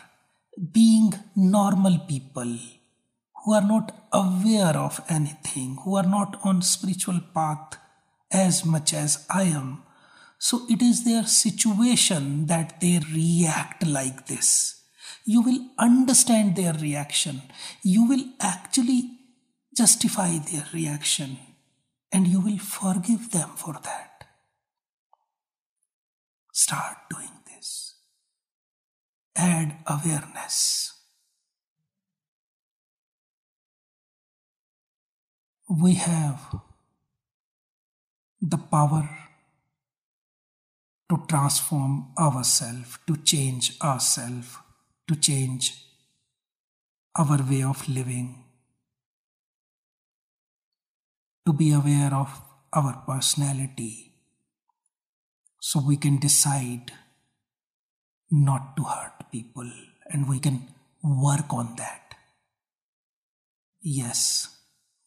being 0.71 1.13
normal 1.36 1.99
people 1.99 2.57
who 3.43 3.54
are 3.54 3.67
not 3.67 4.08
aware 4.12 4.77
of 4.77 5.01
anything, 5.10 5.77
who 5.84 5.95
are 5.95 6.08
not 6.08 6.39
on 6.43 6.62
spiritual 6.62 7.19
path 7.34 7.77
as 8.32 8.65
much 8.65 8.93
as 8.93 9.25
I 9.30 9.43
am. 9.43 9.84
So 10.38 10.65
it 10.69 10.82
is 10.82 11.04
their 11.04 11.23
situation 11.25 12.47
that 12.47 12.82
they 12.82 12.99
react 13.13 13.86
like 13.86 14.27
this. 14.27 14.82
You 15.25 15.41
will 15.41 15.67
understand 15.77 16.56
their 16.56 16.73
reaction. 16.73 17.41
You 17.84 18.08
will 18.08 18.25
actually 18.39 19.12
justify 19.75 20.38
their 20.38 20.65
reaction 20.73 21.38
and 22.12 22.27
you 22.27 22.41
will 22.41 22.58
forgive 22.58 23.32
them 23.32 23.49
for 23.56 23.73
that. 23.84 24.25
Start 26.51 26.97
doing 27.10 27.32
this. 27.47 27.95
Add 29.36 29.77
awareness. 29.88 30.90
We 35.71 35.93
have 35.93 36.60
the 38.41 38.57
power 38.57 39.10
to 41.10 41.23
transform 41.29 42.07
ourselves, 42.19 42.99
to 43.07 43.15
change 43.15 43.77
ourselves, 43.81 44.57
to 45.07 45.15
change 45.15 45.86
our 47.15 47.38
way 47.49 47.63
of 47.63 47.88
living, 47.88 48.43
to 51.45 51.53
be 51.53 51.71
aware 51.71 52.13
of 52.13 52.41
our 52.73 53.03
personality, 53.07 54.12
so 55.62 55.79
we 55.79 55.95
can 55.95 56.17
decide 56.17 56.91
not 58.29 58.75
to 58.75 58.84
hurt 58.84 59.31
people 59.31 59.71
and 60.07 60.27
we 60.27 60.39
can 60.39 60.67
work 61.01 61.53
on 61.53 61.75
that. 61.77 62.15
Yes. 63.81 64.61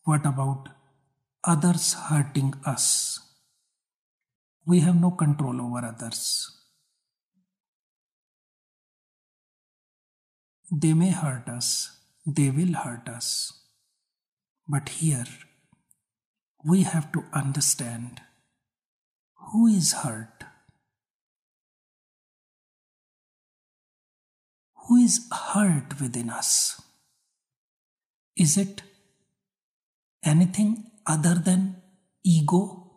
What 0.05 0.27
about 0.27 0.69
others 1.43 1.95
hurting 1.95 2.55
us? 2.67 3.21
We 4.67 4.81
have 4.81 5.01
no 5.01 5.11
control 5.11 5.61
over 5.63 5.87
others. 5.87 6.51
They 10.71 10.93
may 10.93 11.11
hurt 11.11 11.49
us, 11.49 12.01
they 12.27 12.51
will 12.51 12.75
hurt 12.75 13.09
us. 13.09 13.65
But 14.69 14.89
here, 14.89 15.27
we 16.65 16.83
have 16.83 17.13
to 17.13 17.25
understand 17.33 18.21
who 19.53 19.67
is 19.67 19.93
hurt, 19.93 20.45
who 24.87 24.97
is 24.97 25.29
hurt 25.31 26.01
within 26.01 26.31
us. 26.31 26.81
Is 28.37 28.57
it 28.57 28.83
anything 30.25 30.91
other 31.07 31.35
than 31.35 31.77
ego, 32.25 32.93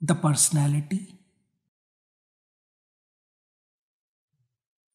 the 0.00 0.14
personality? 0.14 1.22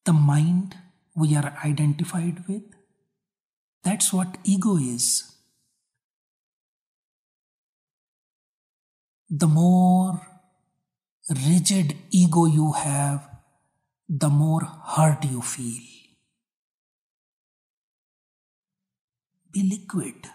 the 0.08 0.12
mind 0.14 0.74
we 1.14 1.36
are 1.36 1.48
identified 1.62 2.36
with. 2.48 2.62
That's 3.84 4.10
what 4.10 4.38
ego 4.42 4.76
is. 4.78 5.06
The 9.28 9.46
more 9.46 10.14
rigid 11.28 11.94
ego 12.10 12.46
you 12.46 12.72
have, 12.72 13.28
the 14.08 14.30
more 14.30 14.64
hurt 14.94 15.26
you 15.26 15.42
feel. 15.42 15.84
Be 19.52 19.62
liquid. 19.74 20.30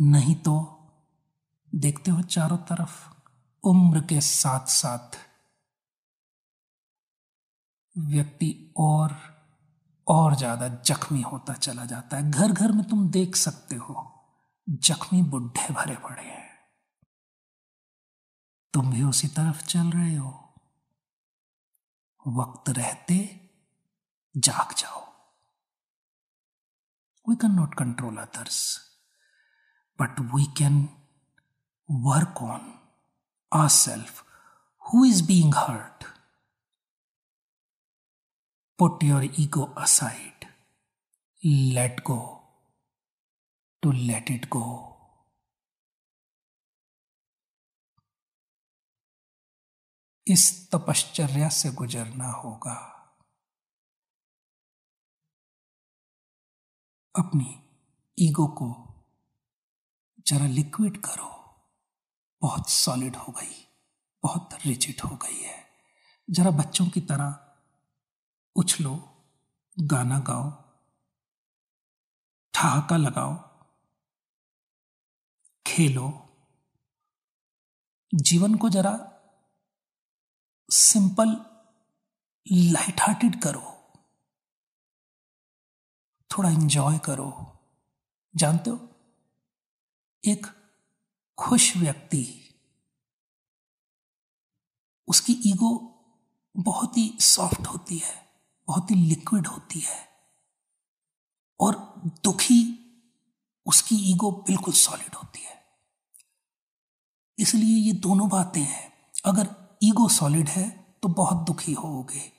नहीं 0.00 0.34
तो 0.34 0.78
देखते 1.74 2.10
हो 2.10 2.22
चारों 2.22 2.56
तरफ़ 2.56 3.14
उम्र 3.64 4.00
के 4.00 4.20
साथ 4.20 4.66
साथ 4.66 5.16
व्यक्ति 7.98 8.74
और 8.76 9.16
और 10.06 10.34
ज़्यादा 10.34 10.68
जख्मी 10.68 11.22
होता 11.22 11.54
चला 11.54 11.84
जाता 11.84 12.16
है। 12.16 12.30
घर 12.30 12.52
घर 12.52 12.72
में 12.72 12.88
तुम 12.88 13.10
देख 13.10 13.36
सकते 13.36 13.76
हो, 13.76 14.24
जख्मी 14.68 15.22
बुढ़े 15.22 15.74
भरे 15.74 15.96
पड़े 15.96 16.22
हैं। 16.22 16.50
तुम 18.74 18.90
भी 18.90 19.02
उसी 19.02 19.28
तरफ़ 19.28 19.64
चल 19.66 19.90
रहे 19.90 20.16
हो। 20.16 20.54
वक्त 22.26 22.68
रहते, 22.68 23.50
जाग 24.36 24.74
जाओ। 24.74 25.00
We 27.28 27.36
can 27.36 27.50
not 27.50 27.74
control 27.74 28.16
others 28.16 28.91
but 30.02 30.20
we 30.34 30.46
can 30.58 30.88
work 31.88 32.42
on 32.42 32.62
ourselves. 33.54 34.22
Who 34.90 35.04
is 35.04 35.22
being 35.22 35.52
hurt? 35.52 36.06
Put 38.78 39.04
your 39.04 39.22
ego 39.22 39.72
aside. 39.76 40.48
Let 41.44 42.02
go. 42.02 42.40
To 43.82 43.92
let 43.92 44.30
it 44.30 44.50
go. 44.50 44.66
इस 50.26 50.70
तपश्चर्या 50.72 51.48
से 51.48 51.70
गुजरना 51.78 52.30
होगा 52.32 52.74
अपनी 57.18 57.48
ईगो 58.18 58.46
को 58.46 58.91
जरा 60.26 60.46
लिक्विड 60.46 61.00
करो। 61.00 61.30
बहुत 62.42 62.70
सॉलिड 62.70 63.16
हो 63.16 63.32
गई, 63.32 63.68
बहुत 64.22 64.48
रिजिड 64.66 65.00
हो 65.00 65.16
गई 65.16 65.40
है। 65.40 65.66
जरा 66.30 66.50
बच्चों 66.50 66.88
की 66.88 67.00
तरह 67.00 67.56
उछलो 68.56 69.24
गाना 69.80 70.18
गाओ, 70.18 70.50
ठहाका 72.54 72.96
लगाओ, 72.96 73.34
खेलो। 75.66 76.28
जीवन 78.14 78.54
को 78.54 78.68
जरा 78.68 79.08
सिंपल 80.70 81.28
लाइट 82.52 83.00
हार्टेड 83.00 83.42
करो। 83.42 83.92
थोड़ा 86.30 86.50
इंजॉय 86.50 86.98
करो। 86.98 87.58
जानते 88.36 88.70
हो? 88.70 88.91
एक 90.24 90.46
खुश 91.38 91.76
व्यक्ति 91.76 92.24
उसकी 95.08 95.32
ईगो 95.46 95.70
बहुत 96.56 96.96
ही 96.96 97.16
सॉफ्ट 97.20 97.66
होती 97.66 97.96
है, 97.98 98.14
बहुत 98.68 98.90
ही 98.90 98.96
लिक्विड 98.96 99.46
होती 99.46 99.80
है 99.80 100.08
और 101.60 101.74
दुखी 102.24 102.60
उसकी 103.66 103.96
ईगो 104.12 104.30
बिल्कुल 104.46 104.74
सॉलिड 104.74 105.14
होती 105.14 105.42
है। 105.42 105.60
इसलिए 107.38 107.76
ये 107.76 107.92
दोनों 107.92 108.28
बातें 108.28 108.62
हैं। 108.62 108.92
अगर 109.24 109.48
ईगो 109.82 110.08
सॉलिड 110.08 110.48
है 110.48 110.68
तो 111.02 111.08
बहुत 111.08 111.46
दुखी 111.46 111.72
होोगे 111.72 112.30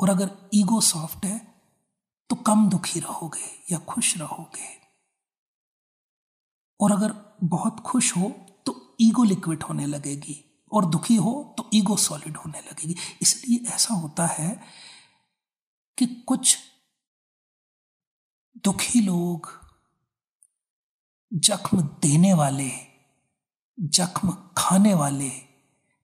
और 0.00 0.10
अगर 0.10 0.30
ईगो 0.54 0.80
सॉफ्ट 0.80 1.24
है 1.24 1.38
तो 2.30 2.36
कम 2.36 2.68
दुखी 2.70 3.00
रहोगे 3.00 3.50
या 3.72 3.78
खुश 3.78 4.16
रहोगे। 4.18 4.83
और 6.80 6.92
अगर 6.92 7.14
बहुत 7.44 7.80
खुश 7.80 8.16
हो 8.16 8.32
तो 8.66 8.96
ईगो 9.00 9.24
लिक्विड 9.24 9.62
होने 9.62 9.86
लगेगी। 9.86 10.40
और 10.72 10.84
दुखी 10.84 11.16
हो 11.16 11.32
तो 11.58 11.68
ईगो 11.74 11.96
सॉलिड 11.96 12.36
होने 12.36 12.60
लगेगी। 12.60 12.96
इसलिए 13.22 13.74
ऐसा 13.74 13.94
होता 13.94 14.26
है 14.26 14.48
कि 15.98 16.06
कुछ 16.06 16.56
दुखी 18.64 19.00
लोग 19.00 19.48
जख्म 21.32 21.80
देने 22.02 22.32
वाले, 22.34 22.70
जख्म 23.78 24.36
खाने 24.56 24.94
वाले 24.94 25.30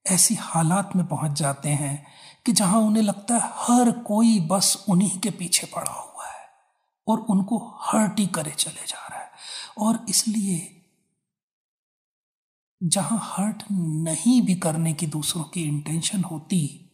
ऐसी 0.06 0.34
हालात 0.34 0.96
में 0.96 1.06
पहुँच 1.06 1.32
जाते 1.32 1.68
हैं 1.68 2.06
कि 2.46 2.52
जहाँ 2.52 2.80
उन्हें 2.80 3.02
लगता 3.02 3.36
है 3.36 3.50
हर 3.56 3.90
कोई 4.06 4.38
बस 4.40 4.84
उन्हीं 4.88 5.18
के 5.20 5.30
पीछे 5.30 5.66
पड़ा 5.66 5.92
हुआ 5.92 6.26
है 6.26 6.48
और 7.06 7.20
उनको 7.20 7.58
हर्ट 7.80 8.18
ही 8.18 8.26
करे 8.26 8.50
चले 8.50 8.86
जा 8.86 9.06
रहा 9.06 9.19
है। 9.19 9.19
और 9.78 10.06
इसलिए 10.08 10.76
जहाँ 12.82 13.20
हर्ट 13.22 13.62
नहीं 13.70 14.42
भी 14.42 14.54
करने 14.54 14.92
की 14.92 15.06
दूसरों 15.06 15.44
की 15.44 15.62
इंटेंशन 15.62 16.24
होती, 16.24 16.86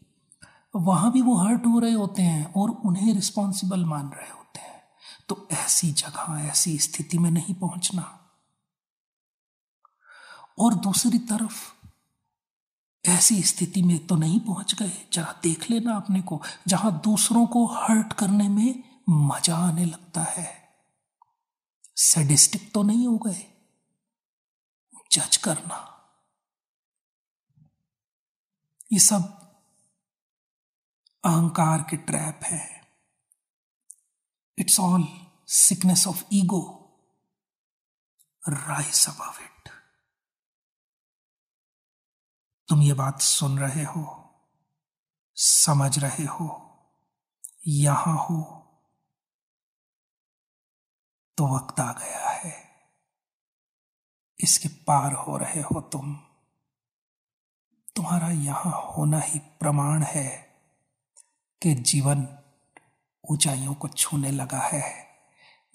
वहाँ 0.77 1.13
भी 1.13 1.23
वो 1.23 1.37
हर्ट 1.37 1.67
हो 1.67 1.79
रहे 1.79 1.93
होते 1.93 2.23
हैं 2.23 2.53
और 2.53 2.71
उन्हें 2.71 3.15
रिस्पॉन्सिबल 3.15 3.85
मान 3.85 4.09
रहे 4.09 4.31
होते 4.31 4.61
हैं। 4.61 4.83
तो 5.29 5.49
ऐसी 5.53 5.93
जगह, 5.93 6.41
ऐसी 6.41 6.79
स्थिति 6.79 7.19
में 7.19 7.31
नहीं 7.31 7.55
पहुँचना। 7.55 8.23
और 10.59 10.75
दूसरी 10.75 11.19
तरफ़, 11.19 11.73
ऐसी 13.09 13.43
स्थिति 13.43 13.83
में 13.83 14.07
तो 14.07 14.17
नहीं 14.17 14.41
पहुँच 14.41 14.75
गए। 14.75 15.09
जरा 15.13 15.41
देख 15.43 15.71
लेना 15.71 15.97
अपने 15.97 16.21
को, 16.21 16.43
जहाँ 16.69 17.01
दूसरों 17.05 17.47
को 17.47 17.67
हर्ट 17.67 18.13
करने 18.13 18.49
में 18.49 18.83
मज़ा 19.09 19.57
आने 19.57 19.85
लगता 19.85 20.23
है। 20.23 20.66
सेडिस्टिक 21.97 22.73
तो 22.73 22.83
नहीं 22.83 23.07
हो 23.07 23.19
गए। 23.19 23.43
जज 25.13 25.37
करना। 25.37 25.93
ये 28.93 28.99
सब 28.99 29.23
अहंकार 31.25 31.83
के 31.83 31.97
ट्रैप 31.97 32.41
है। 32.45 32.87
It's 34.59 34.81
all 34.81 35.05
sickness 35.49 36.07
of 36.07 36.25
ego 36.33 36.63
rise 38.49 39.09
above 39.09 39.43
it 39.45 39.57
तुम 42.69 42.83
ये 42.83 42.93
बात 42.93 43.21
सुन 43.21 43.59
रहे 43.59 43.85
हो, 43.85 44.05
समझ 45.35 45.99
रहे 45.99 46.25
हो, 46.25 46.47
यहाँ 47.67 48.17
हो। 48.27 48.56
तो 51.37 51.57
वक्त 51.57 51.81
आ 51.81 51.93
गया 51.93 52.31
है। 52.31 52.55
इसके 54.41 54.69
पार 54.69 55.13
हो 55.13 55.37
रहे 55.37 55.61
हो 55.61 55.81
तुम। 55.81 56.17
तुम्हारा 57.97 58.29
यहाँ 58.29 58.93
होना 58.93 59.21
ही 59.21 59.39
प्रमाण 59.39 60.03
है 60.03 60.57
कि 61.63 61.75
जीवन 61.75 62.29
ऊंचाइयों 63.31 63.75
को 63.75 63.89
छूने 63.89 64.31
लगा 64.31 64.59
है, 64.59 65.09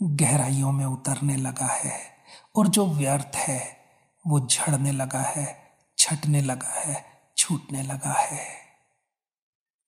गहराइयों 0.03 0.71
में 0.71 0.85
उतरने 0.85 1.35
लगा 1.35 1.67
है, 1.67 2.15
और 2.55 2.67
जो 2.67 2.87
व्यर्थ 2.87 3.31
है, 3.35 3.85
वो 4.27 4.47
झड़ने 4.47 4.91
लगा 4.91 5.21
है, 5.21 5.77
छटने 5.97 6.41
लगा 6.41 6.69
है, 6.69 7.21
छूटने 7.37 7.81
लगा 7.81 8.13
है। 8.13 8.47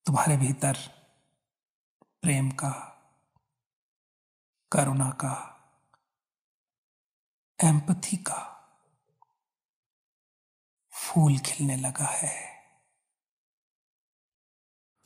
तुम्हारे 0.05 0.37
भीतर 0.37 0.77
प्रेम 2.21 2.51
का, 2.51 2.71
करुणा 4.71 5.09
का 5.09 5.49
एम्पथी 7.63 8.17
का 8.17 8.49
फूल 10.93 11.37
खिलने 11.37 11.75
लगा 11.75 12.05
है। 12.05 12.63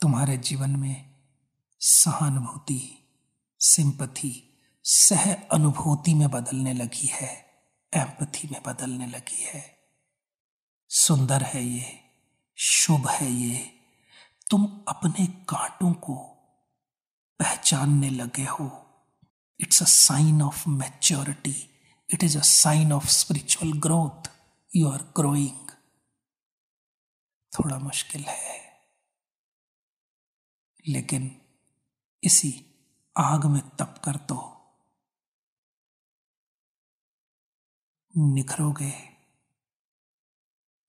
तुम्हारे 0.00 0.36
जीवन 0.36 0.70
में 0.70 1.16
सहानुभूति, 1.80 3.08
सिंपथी, 3.60 4.60
सह 4.84 5.34
अनुभूति 5.34 6.14
में 6.14 6.30
बदलने 6.30 6.72
लगी 6.72 7.06
है, 7.06 7.62
एम्पथी 7.94 8.48
में 8.48 8.62
बदलने 8.62 9.06
लगी 9.06 9.42
है। 9.42 9.78
सुंदर 10.88 11.42
है 11.42 11.64
ये, 11.64 12.00
शुभ 12.56 13.08
है 13.08 13.30
ये, 13.30 13.78
तुम 14.50 14.84
अपने 14.88 15.26
कांटों 15.26 15.92
को 15.92 16.14
पहचानने 17.38 18.10
लगे 18.10 18.44
हो। 18.44 18.86
It's 19.60 19.82
a 19.82 19.86
sign 19.86 20.42
of 20.42 20.68
maturity 20.68 21.67
it 22.14 22.22
is 22.22 22.38
a 22.38 22.40
sign 22.40 22.92
of 22.92 23.06
spiritual 23.06 23.72
growth 23.72 24.30
you 24.76 24.90
are 24.90 25.02
growing 25.02 25.68
थोड़ा 27.52 27.78
मुश्किल 27.78 28.24
है। 28.24 28.58
लेकिन 30.88 31.42
इसी 32.24 32.74
आग 33.16 33.44
में 33.44 33.68
तप 33.76 34.02
कर 34.04 34.16
तो 34.16 34.54
निखरोगे, 38.16 38.92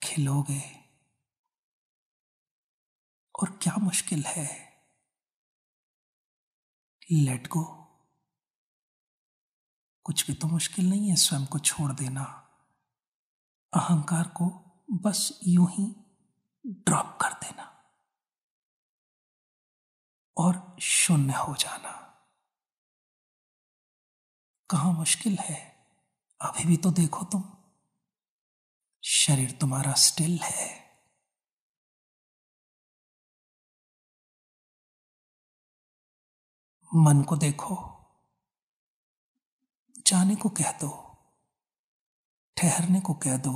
खिलोगे। 0.04 0.80
और 3.40 3.60
क्या 3.62 3.76
मुश्किल 3.78 4.24
है? 4.24 4.70
लेट 7.12 7.48
गो 7.48 7.79
कुछ 10.10 10.28
भी 10.28 10.34
तो 10.34 10.48
मुश्किल 10.48 10.90
नहीं 10.90 11.10
है, 11.10 11.16
स्वयं 11.16 11.46
को 11.46 11.60
छोड़ 11.60 11.92
देना। 11.92 12.24
अहंकार 13.74 14.28
को 14.28 14.46
बस 14.92 15.40
यूँ 15.48 15.68
ही 15.72 15.96
ड्रॉप 16.68 17.20
कर 17.22 17.34
देना। 17.34 17.84
और 20.38 20.76
शून्य 20.82 21.34
हो 21.34 21.56
जाना। 21.56 21.92
कहा 24.70 24.92
मुश्किल 24.92 25.38
है? 25.38 25.88
अभी 26.42 26.66
भी 26.66 26.78
तो 26.78 26.92
देखो 26.92 27.26
तुम। 27.26 27.44
शरीर 29.04 29.52
तुम्हारा 29.52 29.94
स्टिल 29.94 30.40
है। 30.40 30.90
मन 36.96 37.24
को 37.24 37.38
देखो। 37.38 37.99
जाने 40.10 40.36
को 40.36 40.50
कह 40.60 40.72
दो, 40.82 40.92
ठहरने 42.58 43.02
को 43.08 43.14
कह 43.26 43.38
दो। 43.48 43.56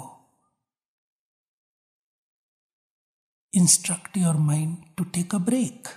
Instruct 3.54 4.18
your 4.18 4.36
mind 4.50 4.78
to 4.98 5.04
take 5.16 5.36
a 5.36 5.38
break 5.38 5.88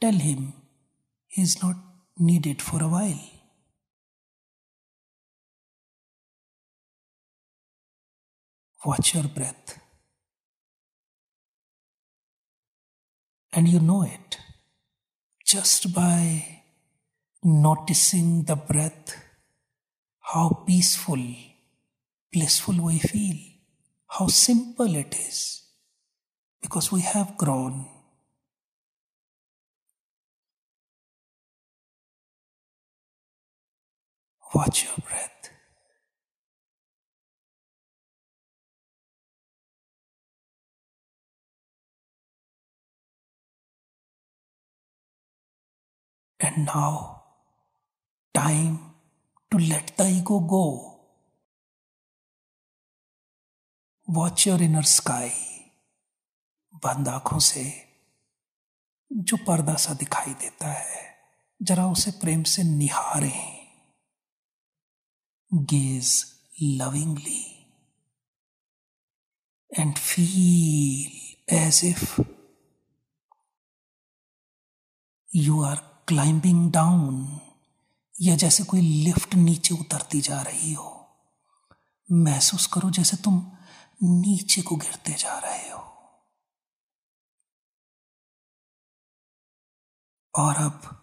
tell 0.00 0.20
him 0.20 0.48
he 1.32 1.42
is 1.42 1.58
not 1.64 1.76
needed 2.20 2.60
for 2.60 2.82
a 2.82 2.90
while 2.96 3.20
Watch 8.80 9.10
your 9.14 9.28
breath. 9.34 9.72
And 13.52 13.68
you 13.68 13.80
know 13.80 14.02
it, 14.02 14.38
just 15.46 15.86
by 15.94 16.61
noticing 17.44 18.44
the 18.44 18.56
breath, 18.56 19.16
how 20.20 20.64
peaceful, 20.66 21.22
blissful 22.32 22.80
we 22.80 22.98
feel, 22.98 23.36
how 24.08 24.26
simple 24.28 24.94
it 24.94 25.14
is, 25.14 25.62
because 26.60 26.92
we 26.92 27.00
have 27.00 27.36
grown. 27.36 27.86
Watch 34.54 34.84
your 34.84 34.94
breath. 35.08 35.50
And 46.38 46.66
now, 46.66 47.21
time 48.34 48.78
to 49.50 49.58
let 49.58 49.96
the 49.96 50.08
ego 50.08 50.40
go. 50.40 50.64
Watch 54.08 54.46
your 54.46 54.60
inner 54.62 54.82
sky. 54.82 55.30
बंद 56.84 57.08
आँखों 57.08 57.38
से 57.38 57.64
जो 59.12 59.36
पर्दा 59.36 59.74
सा 59.74 59.94
दिखाई 59.94 60.34
देता 60.34 60.68
है, 60.72 61.02
जरा 61.62 61.86
उसे 61.86 62.10
प्रेम 62.10 62.42
से 62.42 62.62
निहारें 62.62 63.68
gaze 65.54 66.24
lovingly 66.62 67.42
and 69.78 69.98
feel 69.98 71.54
as 71.56 71.80
if 71.84 72.20
you 75.34 75.62
are 75.62 75.76
climbing 76.08 76.70
down 76.72 77.40
या 78.20 78.36
जैसे 78.36 78.64
कोई 78.64 78.80
लिफ्ट 78.80 79.34
नीचे 79.34 79.74
उतरती 79.74 80.20
जा 80.20 80.42
रही 80.42 80.72
हो। 80.72 81.16
महसूस 82.12 82.66
करो 82.66 82.90
जैसे 82.90 83.16
तुम 83.16 83.52
नीचे 84.02 84.62
को 84.62 84.76
गिरते 84.76 85.12
जा 85.12 85.38
रहे 85.38 85.70
हो। 85.70 85.78
और 90.38 90.56
अब 90.56 90.98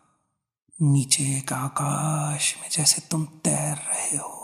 नीचे 0.82 1.38
एक 1.38 1.54
आकाश 1.54 2.58
में 2.62 2.70
जैसे 2.70 3.02
तुम 3.02 3.26
तैर 3.26 3.78
रहे 3.78 4.18
हो। 4.18 4.40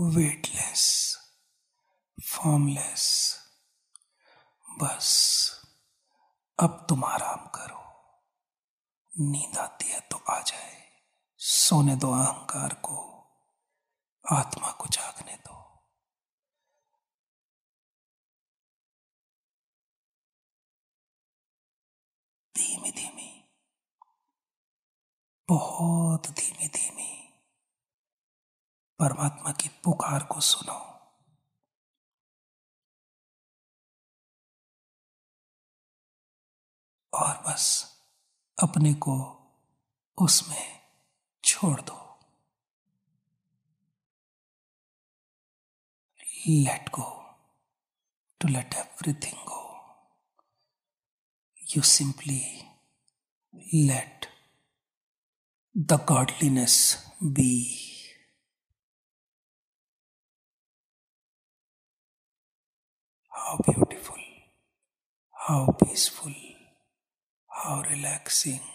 वेटलेस 0.00 1.16
फॉर्मलेस 2.28 3.36
बस 4.82 5.50
अब 6.62 6.86
तुम 6.88 7.04
आराम 7.04 7.46
करो। 7.46 7.83
नींद 9.20 9.58
आती 9.58 9.88
है 9.88 10.00
तो 10.00 10.16
आ 10.16 10.40
जाए। 10.40 11.00
सोने 11.38 11.96
दो 11.96 12.12
अहंकार 12.12 12.74
को, 12.74 12.96
आत्मा 14.32 14.72
को 14.72 14.86
जागने 14.86 15.36
दो। 15.36 15.54
धीमी 22.56 22.90
धीमी 22.90 23.52
बहुत 25.48 26.26
धीमी 26.26 26.68
धीमी 26.68 27.44
परमात्मा 28.98 29.52
की 29.52 29.68
पुकार 29.68 30.24
को 30.24 30.40
सुनो। 30.40 30.94
और 37.14 37.42
बस 37.42 37.93
अपने 38.58 38.94
को 38.94 39.14
उसमें 40.18 40.80
छोड़ 41.44 41.80
दो। 41.80 42.00
Let 46.48 46.88
go 46.90 47.08
to 48.40 48.48
let 48.48 48.74
everything 48.74 49.40
go 49.46 49.62
you 51.76 51.82
simply 51.82 52.42
let 53.86 54.26
the 55.76 55.92
godliness 56.08 56.76
be 57.22 57.52
how 63.32 63.56
beautiful 63.58 64.22
how 65.36 65.72
peaceful 65.72 66.34
how 67.54 67.82
relaxing. 67.88 68.73